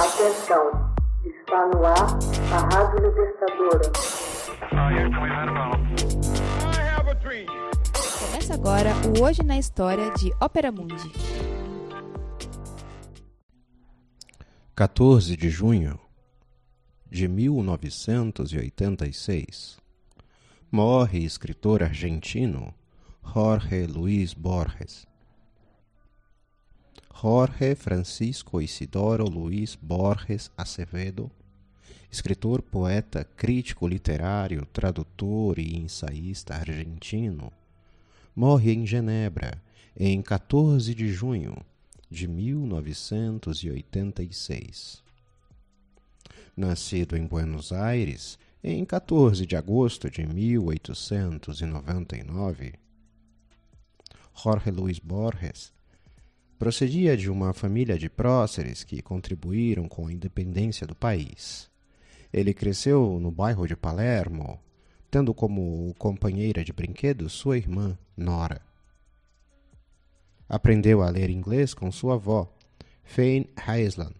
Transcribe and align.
Atenção, 0.00 0.64
está 1.26 1.66
no 1.66 1.84
ar 1.84 2.08
a 2.54 2.58
Rádio 2.74 3.06
Libertadora. 3.06 3.92
Começa 8.18 8.54
agora 8.54 8.94
o 9.06 9.20
Hoje 9.22 9.42
na 9.42 9.58
História 9.58 10.10
de 10.12 10.32
Ópera 10.40 10.72
Mundi. 10.72 11.12
14 14.74 15.36
de 15.36 15.50
junho 15.50 16.00
de 17.06 17.28
1986. 17.28 19.76
Morre 20.72 21.18
escritor 21.18 21.82
argentino 21.82 22.72
Jorge 23.22 23.86
Luis 23.86 24.32
Borges. 24.32 25.09
Jorge 27.22 27.74
Francisco 27.74 28.62
Isidoro 28.62 29.28
Luis 29.28 29.76
Borges 29.76 30.50
Acevedo, 30.56 31.30
escritor, 32.10 32.62
poeta, 32.62 33.24
crítico 33.36 33.86
literário, 33.86 34.64
tradutor 34.72 35.58
e 35.58 35.76
ensaísta 35.76 36.54
argentino, 36.54 37.52
morre 38.34 38.72
em 38.72 38.86
Genebra 38.86 39.62
em 39.94 40.22
14 40.22 40.94
de 40.94 41.12
junho 41.12 41.54
de 42.08 42.26
1986. 42.26 45.02
Nascido 46.56 47.18
em 47.18 47.26
Buenos 47.26 47.70
Aires 47.70 48.38
em 48.64 48.82
14 48.82 49.44
de 49.44 49.56
agosto 49.56 50.08
de 50.08 50.26
1899, 50.26 52.72
Jorge 54.34 54.70
Luis 54.70 54.98
Borges 54.98 55.78
procedia 56.60 57.16
de 57.16 57.30
uma 57.30 57.54
família 57.54 57.98
de 57.98 58.10
próceres 58.10 58.84
que 58.84 59.00
contribuíram 59.00 59.88
com 59.88 60.06
a 60.06 60.12
independência 60.12 60.86
do 60.86 60.94
país. 60.94 61.70
Ele 62.30 62.52
cresceu 62.52 63.18
no 63.18 63.30
bairro 63.30 63.66
de 63.66 63.74
Palermo, 63.74 64.60
tendo 65.10 65.32
como 65.32 65.94
companheira 65.98 66.62
de 66.62 66.70
brinquedos 66.70 67.32
sua 67.32 67.56
irmã, 67.56 67.96
Nora. 68.14 68.60
Aprendeu 70.46 71.00
a 71.00 71.08
ler 71.08 71.30
inglês 71.30 71.72
com 71.72 71.90
sua 71.90 72.16
avó, 72.16 72.54
Fane 73.04 73.48
Heisland. 73.66 74.14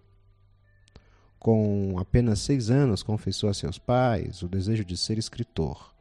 Com 1.38 1.98
apenas 1.98 2.38
seis 2.38 2.70
anos, 2.70 3.02
confessou 3.02 3.50
a 3.50 3.54
seus 3.54 3.78
pais 3.78 4.41
o 4.41 4.48
desejo 4.48 4.82
de 4.82 4.97
ser 4.97 5.19
escritor. 5.19 5.94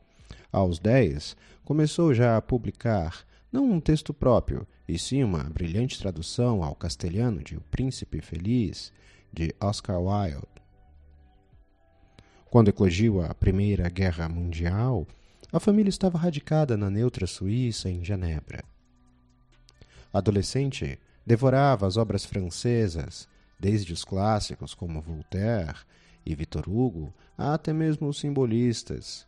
Aos 0.53 0.79
dez, 0.79 1.35
começou 1.65 2.13
já 2.13 2.37
a 2.37 2.41
publicar 2.41 3.27
não 3.51 3.69
um 3.69 3.79
texto 3.79 4.13
próprio, 4.13 4.67
e 4.87 4.97
sim 4.97 5.23
uma 5.23 5.43
brilhante 5.43 5.97
tradução 5.97 6.63
ao 6.63 6.75
castelhano 6.75 7.43
de 7.43 7.55
O 7.55 7.61
Príncipe 7.61 8.21
Feliz, 8.21 8.91
de 9.31 9.53
Oscar 9.59 9.99
Wilde. 9.99 10.47
Quando 12.49 12.69
eclodiu 12.69 13.21
a 13.21 13.33
Primeira 13.33 13.89
Guerra 13.89 14.27
Mundial, 14.27 15.07
a 15.51 15.59
família 15.59 15.89
estava 15.89 16.17
radicada 16.17 16.77
na 16.77 16.89
neutra 16.89 17.27
Suíça, 17.27 17.89
em 17.89 18.03
Genebra. 18.03 18.63
Adolescente, 20.11 20.99
devorava 21.25 21.85
as 21.85 21.97
obras 21.97 22.25
francesas, 22.25 23.27
desde 23.59 23.93
os 23.93 24.03
clássicos 24.03 24.73
como 24.73 25.01
Voltaire 25.01 25.77
e 26.25 26.33
Victor 26.33 26.67
Hugo, 26.67 27.13
até 27.37 27.71
mesmo 27.71 28.07
os 28.07 28.19
simbolistas, 28.19 29.27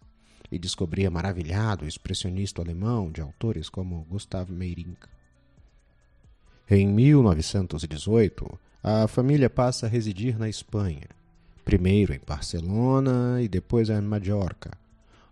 e 0.52 0.60
descobria 0.60 1.10
maravilhado 1.10 1.86
o 1.86 1.88
expressionista 1.88 2.62
alemão 2.62 3.10
de 3.10 3.22
autores 3.22 3.70
como 3.70 4.06
Gustav 4.10 4.52
Meyrink. 4.52 5.08
Em 6.70 6.88
1918, 6.88 8.60
a 8.84 9.08
família 9.08 9.50
passa 9.50 9.86
a 9.86 9.90
residir 9.90 10.38
na 10.38 10.50
Espanha, 10.50 11.08
primeiro 11.64 12.14
em 12.14 12.20
Barcelona 12.26 13.42
e 13.42 13.48
depois 13.48 13.90
em 13.90 14.02
Majorca, 14.02 14.72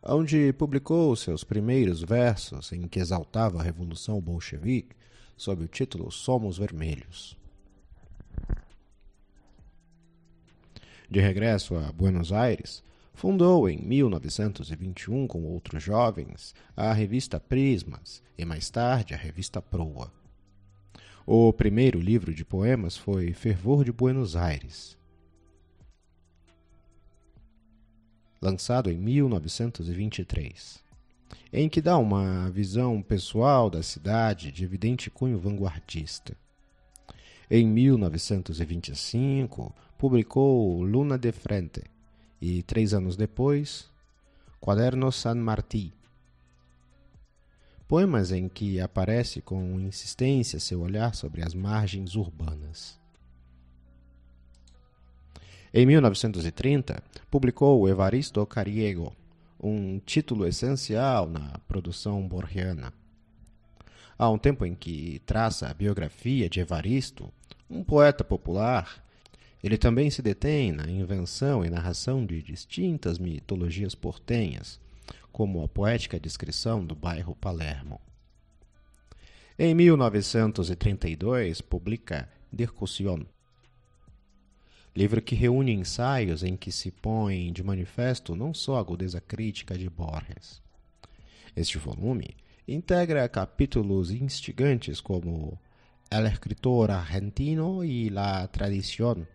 onde 0.03 0.53
publicou 0.53 1.15
seus 1.15 1.43
primeiros 1.43 2.01
versos 2.01 2.71
em 2.71 2.87
que 2.87 2.99
exaltava 2.99 3.59
a 3.59 3.63
Revolução 3.63 4.21
Bolchevique 4.21 4.95
sob 5.35 5.63
o 5.63 5.67
título 5.67 6.11
Somos 6.11 6.57
Vermelhos. 6.57 7.37
De 11.09 11.19
regresso 11.19 11.75
a 11.75 11.91
Buenos 11.91 12.31
Aires, 12.31 12.83
Fundou 13.19 13.67
em 13.67 13.77
1921 13.77 15.27
com 15.27 15.43
outros 15.43 15.83
jovens 15.83 16.55
a 16.73 16.93
revista 16.93 17.37
Prismas 17.37 18.23
e 18.37 18.45
mais 18.45 18.69
tarde 18.69 19.13
a 19.13 19.17
revista 19.17 19.61
Proa. 19.61 20.09
O 21.25 21.51
primeiro 21.51 21.99
livro 21.99 22.33
de 22.33 22.45
poemas 22.45 22.95
foi 22.95 23.33
Fervor 23.33 23.83
de 23.83 23.91
Buenos 23.91 24.37
Aires, 24.37 24.97
lançado 28.41 28.89
em 28.89 28.97
1923, 28.97 30.81
em 31.51 31.67
que 31.67 31.81
dá 31.81 31.97
uma 31.97 32.49
visão 32.49 33.01
pessoal 33.01 33.69
da 33.69 33.83
cidade 33.83 34.49
de 34.49 34.63
evidente 34.63 35.09
cunho 35.09 35.37
vanguardista. 35.37 36.37
Em 37.51 37.67
1925, 37.67 39.75
publicou 39.97 40.81
Luna 40.83 41.17
de 41.17 41.33
Frente, 41.33 41.83
e 42.41 42.63
três 42.63 42.93
anos 42.93 43.15
depois, 43.15 43.89
Quaderno 44.59 45.11
San 45.11 45.35
Martí. 45.35 45.93
Poemas 47.87 48.31
em 48.31 48.47
que 48.47 48.79
aparece 48.79 49.41
com 49.41 49.79
insistência 49.79 50.59
seu 50.59 50.81
olhar 50.81 51.15
sobre 51.15 51.41
as 51.41 51.53
margens 51.53 52.15
urbanas. 52.15 52.99
Em 55.73 55.85
1930, 55.85 57.01
publicou 57.29 57.87
Evaristo 57.87 58.45
Cariego, 58.45 59.15
um 59.61 59.99
título 59.99 60.47
essencial 60.47 61.27
na 61.27 61.59
produção 61.67 62.27
borgiana. 62.27 62.93
Há 64.17 64.29
um 64.29 64.37
tempo 64.37 64.65
em 64.65 64.75
que 64.75 65.21
traça 65.25 65.69
a 65.69 65.73
biografia 65.73 66.49
de 66.49 66.59
Evaristo, 66.59 67.31
um 67.69 67.83
poeta 67.83 68.23
popular 68.23 69.03
ele 69.63 69.77
também 69.77 70.09
se 70.09 70.21
detém 70.21 70.71
na 70.71 70.89
invenção 70.89 71.65
e 71.65 71.69
narração 71.69 72.25
de 72.25 72.41
distintas 72.41 73.19
mitologias 73.19 73.93
portenhas, 73.93 74.79
como 75.31 75.63
a 75.63 75.67
poética 75.67 76.19
descrição 76.19 76.85
do 76.85 76.95
bairro 76.95 77.35
Palermo. 77.35 77.99
Em 79.57 79.73
1932, 79.75 81.61
publica 81.61 82.29
Discussão, 82.51 83.25
livro 84.95 85.21
que 85.21 85.35
reúne 85.35 85.71
ensaios 85.71 86.43
em 86.43 86.55
que 86.57 86.71
se 86.71 86.91
põe 86.91 87.51
de 87.51 87.63
manifesto 87.63 88.35
não 88.35 88.53
só 88.53 88.77
a 88.77 88.79
agudeza 88.79 89.21
crítica 89.21 89.77
de 89.77 89.89
Borges. 89.89 90.61
Este 91.55 91.77
volume 91.77 92.35
integra 92.67 93.27
capítulos 93.29 94.11
instigantes 94.11 95.01
como 95.01 95.59
El 96.09 96.25
escritor 96.25 96.89
argentino 96.91 97.83
y 97.83 98.09
la 98.09 98.47
tradición, 98.47 99.27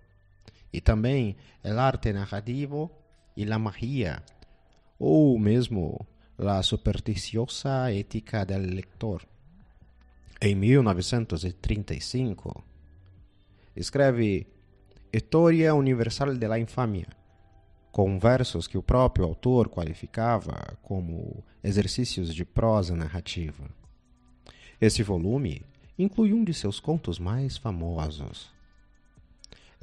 e 0.75 0.81
também 0.81 1.37
el 1.63 1.79
arte 1.79 2.13
narrativo 2.13 2.91
e 3.37 3.45
la 3.45 3.61
magia, 3.61 4.25
ou 4.99 5.39
mesmo 5.39 6.05
la 6.37 6.65
supersticiosa 6.65 7.93
ética 7.93 8.45
del 8.45 8.75
lector. 8.75 9.23
Em 10.41 10.57
1935, 10.57 12.65
escreve 13.77 14.49
História 15.13 15.73
Universal 15.77 16.37
de 16.37 16.49
la 16.49 16.59
Infamia, 16.59 17.07
com 17.93 18.19
versos 18.19 18.67
que 18.67 18.77
o 18.77 18.83
próprio 18.83 19.27
autor 19.27 19.69
qualificava 19.69 20.77
como 20.83 21.45
exercícios 21.63 22.35
de 22.35 22.45
prosa 22.45 22.97
narrativa. 22.97 23.71
Esse 24.81 25.05
volume 25.05 25.63
inclui 25.97 26.33
um 26.33 26.43
de 26.43 26.53
seus 26.53 26.81
contos 26.81 27.21
mais 27.21 27.57
famosos, 27.57 28.53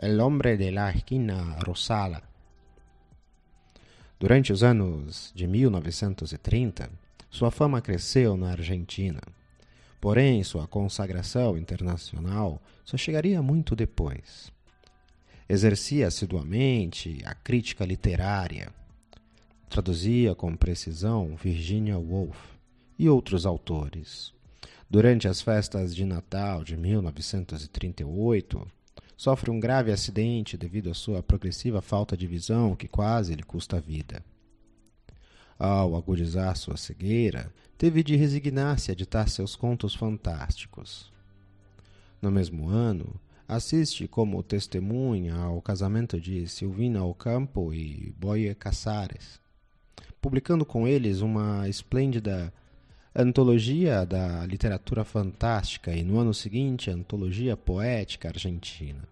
El 0.01 0.19
hombre 0.19 0.57
de 0.57 0.72
la 0.72 0.89
esquina 0.89 1.59
rosada. 1.59 2.24
Durante 4.19 4.51
os 4.51 4.63
anos 4.63 5.31
de 5.36 5.45
1930, 5.45 6.89
sua 7.30 7.51
fama 7.51 7.81
cresceu 7.81 8.36
na 8.36 8.50
Argentina. 8.50 9.21
Porém, 10.00 10.44
sua 10.44 10.68
consagração 10.68 11.56
internacional 11.56 12.59
só 12.83 12.98
chegaria 12.98 13.44
muito 13.44 13.75
depois. 13.75 14.51
Exercia 15.48 16.07
assiduamente 16.07 17.21
a 17.24 17.36
crítica 17.36 17.86
literária. 17.86 18.74
Traduzia 19.69 20.33
com 20.33 20.56
precisão 20.56 21.36
Virginia 21.36 22.00
Woolf 22.00 22.39
e 22.97 23.07
outros 23.07 23.45
autores. 23.45 24.33
Durante 24.89 25.27
as 25.27 25.44
festas 25.44 25.94
de 25.95 26.06
Natal 26.06 26.63
de 26.63 26.75
1938, 26.75 28.68
sofre 29.21 29.51
um 29.51 29.59
grave 29.59 29.91
acidente 29.91 30.57
devido 30.57 30.89
à 30.89 30.95
sua 30.95 31.21
progressiva 31.21 31.79
falta 31.79 32.18
de 32.18 32.25
visão 32.25 32.75
que 32.75 32.88
quase 32.88 33.35
lhe 33.35 33.44
custa 33.44 33.77
a 33.77 33.79
vida. 33.79 34.25
Ao 35.59 35.95
agudizar 35.95 36.57
sua 36.57 36.75
cegueira, 36.75 37.53
teve 37.77 38.01
de 38.01 38.15
resignar-se 38.15 38.91
a 38.91 38.95
ditar 38.95 39.29
seus 39.29 39.56
contos 39.56 39.94
fantásticos. 39.94 41.13
No 42.19 42.31
mesmo 42.31 42.68
ano, 42.68 43.13
assiste 43.47 44.07
como 44.07 44.41
testemunha 44.41 45.35
ao 45.35 45.62
casamento 45.62 46.19
de 46.19 46.47
Silvina 46.47 47.03
Ocampo 47.03 47.71
e 47.71 48.12
Boye 48.18 48.56
Casares, 48.56 49.39
publicando 50.19 50.65
com 50.65 50.88
eles 50.88 51.21
uma 51.21 51.69
esplêndida 51.69 52.51
antologia 53.13 54.06
da 54.06 54.46
literatura 54.46 55.04
fantástica 55.04 55.94
e 55.94 56.02
no 56.02 56.18
ano 56.18 56.34
seguinte 56.34 56.90
antologia 56.90 57.58
poética 57.58 58.30
argentina. 58.30 59.04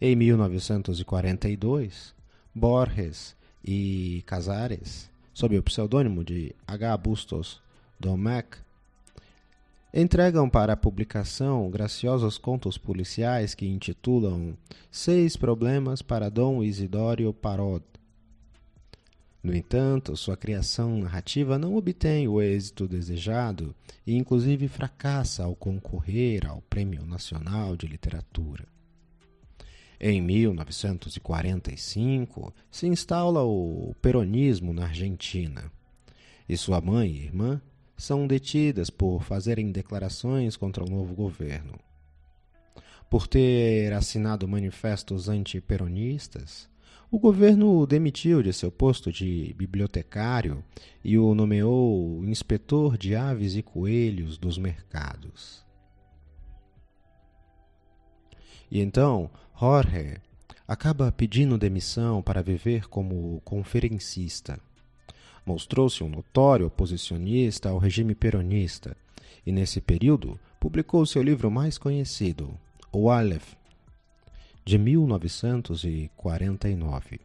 Em 0.00 0.14
1942, 0.14 2.14
Borges 2.54 3.34
e 3.64 4.22
Casares, 4.26 5.10
sob 5.34 5.58
o 5.58 5.62
pseudônimo 5.62 6.24
de 6.24 6.54
H. 6.66 6.96
Bustos 6.98 7.60
Domecq, 7.98 8.58
entregam 9.92 10.48
para 10.48 10.72
a 10.72 10.76
publicação 10.76 11.68
graciosos 11.70 12.38
contos 12.38 12.78
policiais 12.78 13.54
que 13.54 13.66
intitulam 13.66 14.56
Seis 14.90 15.36
Problemas 15.36 16.00
para 16.00 16.30
Dom 16.30 16.62
Isidório 16.62 17.32
Parod. 17.32 17.82
No 19.42 19.54
entanto, 19.54 20.16
sua 20.16 20.36
criação 20.36 20.98
narrativa 20.98 21.58
não 21.58 21.74
obtém 21.74 22.28
o 22.28 22.40
êxito 22.40 22.86
desejado 22.86 23.74
e, 24.06 24.14
inclusive, 24.14 24.68
fracassa 24.68 25.42
ao 25.42 25.56
concorrer 25.56 26.46
ao 26.46 26.62
Prêmio 26.62 27.04
Nacional 27.04 27.76
de 27.76 27.88
Literatura. 27.88 28.64
Em 29.98 30.20
1945, 30.20 32.54
se 32.70 32.86
instala 32.86 33.42
o 33.42 33.92
peronismo 34.00 34.72
na 34.72 34.84
Argentina, 34.84 35.72
e 36.48 36.56
sua 36.56 36.80
mãe 36.80 37.10
e 37.10 37.24
irmã 37.24 37.60
são 37.96 38.24
detidas 38.26 38.90
por 38.90 39.22
fazerem 39.22 39.72
declarações 39.72 40.56
contra 40.56 40.84
o 40.84 40.90
novo 40.90 41.14
governo. 41.14 41.78
Por 43.08 43.26
ter 43.26 43.92
assinado 43.92 44.46
manifestos 44.48 45.28
antiperonistas, 45.28 46.68
o 47.12 47.18
governo 47.18 47.78
o 47.78 47.86
demitiu 47.86 48.42
de 48.42 48.54
seu 48.54 48.72
posto 48.72 49.12
de 49.12 49.54
bibliotecário 49.58 50.64
e 51.04 51.18
o 51.18 51.34
nomeou 51.34 52.24
inspetor 52.24 52.96
de 52.96 53.14
aves 53.14 53.54
e 53.54 53.62
coelhos 53.62 54.38
dos 54.38 54.56
mercados. 54.56 55.62
E 58.70 58.80
então 58.80 59.30
Jorge 59.60 60.22
acaba 60.66 61.12
pedindo 61.12 61.58
demissão 61.58 62.22
para 62.22 62.42
viver 62.42 62.88
como 62.88 63.42
conferencista. 63.44 64.58
Mostrou-se 65.44 66.02
um 66.02 66.08
notório 66.08 66.68
oposicionista 66.68 67.68
ao 67.68 67.76
regime 67.76 68.14
peronista 68.14 68.96
e, 69.44 69.52
nesse 69.52 69.82
período, 69.82 70.40
publicou 70.58 71.04
seu 71.04 71.22
livro 71.22 71.50
mais 71.50 71.76
conhecido, 71.76 72.58
O 72.90 73.10
Aleph, 73.10 73.52
de 74.64 74.78
1949. 74.78 77.20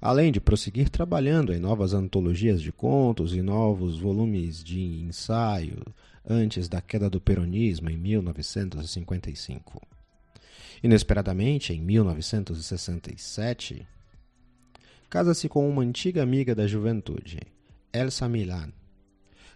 Além 0.00 0.30
de 0.30 0.40
prosseguir 0.40 0.88
trabalhando 0.90 1.52
em 1.52 1.58
novas 1.58 1.94
antologias 1.94 2.60
de 2.60 2.70
contos 2.70 3.34
e 3.34 3.40
novos 3.40 3.98
volumes 3.98 4.62
de 4.62 5.02
ensaio 5.02 5.82
antes 6.28 6.68
da 6.68 6.80
queda 6.80 7.08
do 7.08 7.20
peronismo 7.20 7.88
em 7.90 7.96
1955. 7.96 9.80
Inesperadamente, 10.82 11.72
em 11.72 11.80
1967, 11.80 13.86
casa-se 15.08 15.48
com 15.48 15.68
uma 15.68 15.82
antiga 15.82 16.22
amiga 16.22 16.54
da 16.54 16.66
juventude, 16.66 17.40
Elsa 17.92 18.28
Milan. 18.28 18.70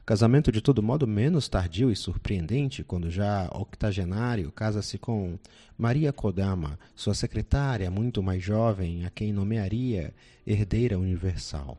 Casamento 0.09 0.51
de 0.51 0.63
todo 0.63 0.83
modo 0.83 1.07
menos 1.07 1.51
tardio 1.51 1.91
e 1.91 1.95
surpreendente 1.95 2.83
quando 2.83 3.11
já 3.11 3.47
octogenário 3.53 4.51
casa-se 4.51 4.97
com 4.97 5.39
Maria 5.77 6.15
Kodama, 6.15 6.79
sua 6.97 7.13
secretária 7.13 7.91
muito 7.91 8.23
mais 8.23 8.43
jovem, 8.43 9.05
a 9.05 9.11
quem 9.11 9.35
nomearia 9.35 10.15
herdeira 10.47 10.99
universal. 10.99 11.77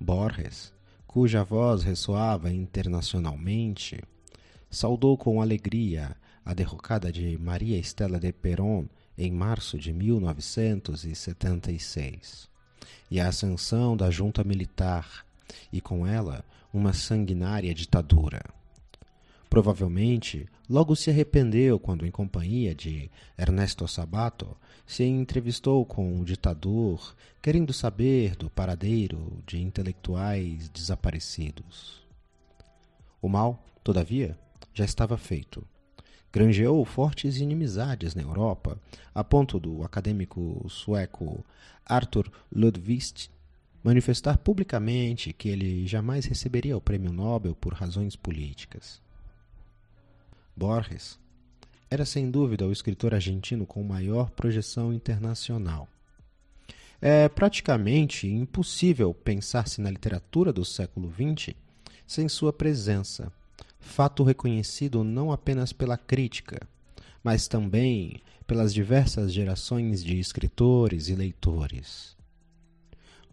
Borges, 0.00 0.72
cuja 1.06 1.44
voz 1.44 1.82
ressoava 1.82 2.50
internacionalmente, 2.50 4.02
saudou 4.70 5.18
com 5.18 5.42
alegria 5.42 6.16
a 6.42 6.54
derrocada 6.54 7.12
de 7.12 7.36
Maria 7.36 7.76
Estela 7.76 8.18
de 8.18 8.32
Perón 8.32 8.86
em 9.18 9.30
março 9.30 9.78
de 9.78 9.92
1976, 9.92 12.48
e 13.10 13.20
a 13.20 13.28
ascensão 13.28 13.94
da 13.94 14.10
junta 14.10 14.42
militar, 14.42 15.30
e 15.72 15.80
com 15.80 16.06
ela 16.06 16.44
uma 16.72 16.92
sanguinária 16.92 17.74
ditadura. 17.74 18.42
Provavelmente, 19.48 20.48
logo 20.68 20.96
se 20.96 21.10
arrependeu 21.10 21.78
quando, 21.78 22.06
em 22.06 22.10
companhia 22.10 22.74
de 22.74 23.10
Ernesto 23.36 23.86
Sabato, 23.86 24.56
se 24.86 25.04
entrevistou 25.04 25.84
com 25.84 26.18
o 26.18 26.24
ditador, 26.24 27.14
querendo 27.42 27.72
saber 27.72 28.34
do 28.34 28.48
paradeiro 28.48 29.42
de 29.46 29.60
intelectuais 29.60 30.68
desaparecidos. 30.70 32.02
O 33.20 33.28
mal, 33.28 33.62
todavia, 33.84 34.38
já 34.72 34.84
estava 34.84 35.18
feito 35.18 35.66
granjeou 36.32 36.82
fortes 36.84 37.36
inimizades 37.36 38.14
na 38.14 38.22
Europa, 38.22 38.80
a 39.14 39.22
ponto 39.22 39.60
do 39.60 39.84
acadêmico 39.84 40.64
sueco 40.68 41.44
Arthur 41.84 42.30
Ludwig 42.50 43.28
manifestar 43.82 44.38
publicamente 44.38 45.32
que 45.32 45.48
ele 45.48 45.86
jamais 45.86 46.24
receberia 46.26 46.76
o 46.76 46.80
prêmio 46.80 47.12
Nobel 47.12 47.54
por 47.54 47.72
razões 47.74 48.16
políticas. 48.16 49.00
Borges 50.56 51.18
era 51.90 52.04
sem 52.04 52.30
dúvida 52.30 52.66
o 52.66 52.72
escritor 52.72 53.14
argentino 53.14 53.66
com 53.66 53.82
maior 53.82 54.30
projeção 54.30 54.92
internacional. 54.92 55.88
É 57.00 57.28
praticamente 57.28 58.28
impossível 58.28 59.12
pensar-se 59.12 59.80
na 59.80 59.90
literatura 59.90 60.52
do 60.52 60.64
século 60.64 61.12
XX 61.12 61.54
sem 62.06 62.28
sua 62.28 62.52
presença 62.52 63.32
fato 63.82 64.22
reconhecido 64.22 65.04
não 65.04 65.32
apenas 65.32 65.72
pela 65.72 65.98
crítica, 65.98 66.60
mas 67.22 67.46
também 67.48 68.22
pelas 68.46 68.72
diversas 68.72 69.32
gerações 69.32 70.02
de 70.02 70.18
escritores 70.18 71.08
e 71.08 71.14
leitores. 71.14 72.16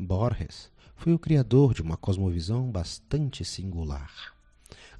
Borges 0.02 0.72
foi 0.96 1.14
o 1.14 1.20
criador 1.20 1.74
de 1.74 1.82
uma 1.82 1.98
cosmovisão 1.98 2.72
bastante 2.72 3.44
singular, 3.44 4.34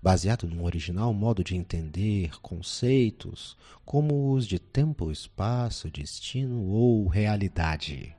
baseado 0.02 0.46
num 0.46 0.66
original 0.66 1.14
modo 1.14 1.42
de 1.42 1.56
entender 1.56 2.38
conceitos 2.42 3.56
como 3.86 4.34
os 4.34 4.46
de 4.46 4.60
tempo, 4.60 5.10
espaço, 5.10 5.90
destino 5.90 6.66
ou 6.66 7.08
realidade. 7.08 8.14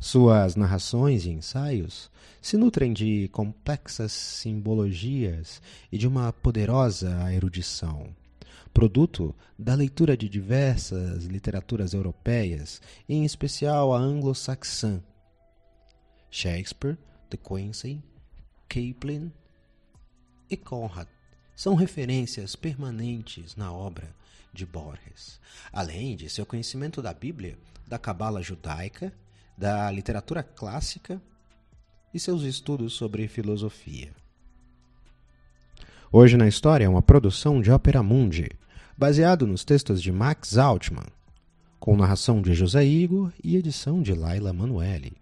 Suas 0.00 0.56
narrações 0.56 1.26
e 1.26 1.30
ensaios 1.30 2.10
se 2.40 2.56
nutrem 2.56 2.90
de 2.90 3.28
complexas 3.28 4.10
simbologias 4.10 5.60
e 5.92 5.98
de 5.98 6.08
uma 6.08 6.32
poderosa 6.32 7.30
erudição, 7.30 8.08
produto 8.72 9.34
da 9.58 9.74
leitura 9.74 10.16
de 10.16 10.30
diversas 10.30 11.24
literaturas 11.26 11.92
europeias, 11.92 12.80
em 13.06 13.24
especial 13.26 13.92
a 13.92 13.98
anglo-saxã. 13.98 15.02
Shakespeare, 16.34 16.96
De 17.28 17.36
Quincey, 17.36 18.02
Kipling 18.66 19.30
e 20.48 20.56
Conrad 20.56 21.06
são 21.54 21.74
referências 21.74 22.56
permanentes 22.56 23.54
na 23.54 23.70
obra 23.70 24.16
de 24.50 24.64
Borges, 24.64 25.38
além 25.70 26.16
de 26.16 26.30
seu 26.30 26.46
conhecimento 26.46 27.02
da 27.02 27.12
Bíblia, 27.12 27.58
da 27.86 27.98
Cabala 27.98 28.42
judaica 28.42 29.12
da 29.58 29.90
literatura 29.90 30.42
clássica 30.42 31.20
e 32.14 32.18
seus 32.18 32.42
estudos 32.44 32.94
sobre 32.94 33.28
filosofia. 33.28 34.10
Hoje 36.10 36.38
na 36.38 36.48
História 36.48 36.86
é 36.86 36.88
uma 36.88 37.02
produção 37.02 37.60
de 37.60 37.70
Ópera 37.70 38.02
Mundi, 38.02 38.48
baseado 38.96 39.46
nos 39.46 39.64
textos 39.64 40.02
de 40.02 40.10
Max 40.10 40.56
Altman, 40.56 41.06
com 41.78 41.94
narração 41.94 42.40
de 42.40 42.54
José 42.54 42.86
Igor 42.86 43.30
e 43.44 43.54
edição 43.54 44.00
de 44.00 44.14
Laila 44.14 44.54
Manuelle. 44.54 45.21